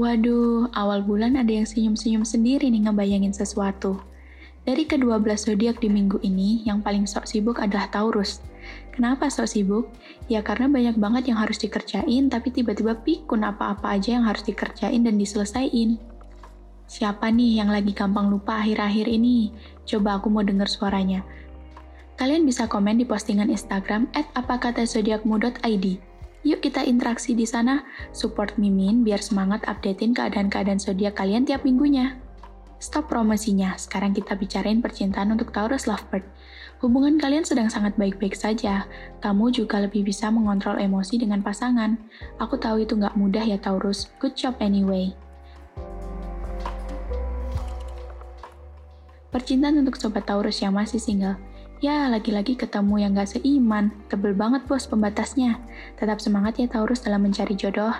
Waduh, 0.00 0.72
awal 0.72 1.04
bulan 1.04 1.36
ada 1.36 1.52
yang 1.52 1.68
senyum-senyum 1.68 2.24
sendiri 2.24 2.72
nih 2.72 2.88
ngebayangin 2.88 3.36
sesuatu. 3.36 4.00
Dari 4.64 4.88
kedua 4.88 5.20
belas 5.20 5.44
zodiak 5.44 5.76
di 5.76 5.92
minggu 5.92 6.24
ini, 6.24 6.64
yang 6.64 6.80
paling 6.80 7.04
sok 7.04 7.28
sibuk 7.28 7.60
adalah 7.60 7.92
Taurus. 7.92 8.40
Kenapa 8.96 9.28
sok 9.28 9.52
sibuk? 9.52 9.92
Ya 10.24 10.40
karena 10.40 10.72
banyak 10.72 10.96
banget 10.96 11.28
yang 11.28 11.36
harus 11.36 11.60
dikerjain, 11.60 12.32
tapi 12.32 12.48
tiba-tiba 12.48 12.96
pikun 12.96 13.44
apa-apa 13.44 13.92
aja 13.92 14.16
yang 14.16 14.24
harus 14.24 14.40
dikerjain 14.40 15.04
dan 15.04 15.20
diselesaikan. 15.20 16.00
Siapa 16.88 17.28
nih 17.28 17.60
yang 17.60 17.68
lagi 17.68 17.92
gampang 17.92 18.32
lupa 18.32 18.56
akhir-akhir 18.56 19.04
ini? 19.04 19.52
Coba 19.84 20.16
aku 20.16 20.32
mau 20.32 20.40
denger 20.40 20.80
suaranya. 20.80 21.28
Kalian 22.16 22.48
bisa 22.48 22.64
komen 22.64 22.96
di 22.96 23.04
postingan 23.04 23.52
Instagram 23.52 24.08
at 24.16 24.24
apakatasodiakmu.id. 24.32 26.09
Yuk 26.40 26.64
kita 26.64 26.80
interaksi 26.88 27.36
di 27.36 27.44
sana, 27.44 27.84
support 28.16 28.56
Mimin 28.56 29.04
biar 29.04 29.20
semangat 29.20 29.60
updatein 29.68 30.16
keadaan-keadaan 30.16 30.80
zodiak 30.80 31.20
kalian 31.20 31.44
tiap 31.44 31.68
minggunya. 31.68 32.16
Stop 32.80 33.12
promosinya, 33.12 33.76
sekarang 33.76 34.16
kita 34.16 34.32
bicarain 34.40 34.80
percintaan 34.80 35.36
untuk 35.36 35.52
Taurus 35.52 35.84
Lovebird. 35.84 36.24
Hubungan 36.80 37.20
kalian 37.20 37.44
sedang 37.44 37.68
sangat 37.68 37.92
baik-baik 38.00 38.32
saja. 38.32 38.88
Kamu 39.20 39.52
juga 39.52 39.84
lebih 39.84 40.00
bisa 40.00 40.32
mengontrol 40.32 40.80
emosi 40.80 41.20
dengan 41.20 41.44
pasangan. 41.44 42.00
Aku 42.40 42.56
tahu 42.56 42.88
itu 42.88 42.96
nggak 42.96 43.20
mudah 43.20 43.44
ya 43.44 43.60
Taurus. 43.60 44.08
Good 44.16 44.32
job 44.32 44.56
anyway. 44.64 45.12
Percintaan 49.28 49.76
untuk 49.84 50.00
Sobat 50.00 50.24
Taurus 50.24 50.64
yang 50.64 50.72
masih 50.72 50.96
single. 50.96 51.36
Ya, 51.80 52.12
lagi-lagi 52.12 52.60
ketemu 52.60 53.00
yang 53.00 53.16
gak 53.16 53.40
seiman. 53.40 53.88
Tebel 54.12 54.36
banget 54.36 54.68
bos 54.68 54.84
pembatasnya. 54.84 55.56
Tetap 55.96 56.20
semangat 56.20 56.60
ya 56.60 56.68
Taurus 56.68 57.00
dalam 57.00 57.24
mencari 57.24 57.56
jodoh. 57.56 57.96